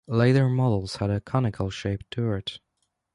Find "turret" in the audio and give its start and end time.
2.09-2.59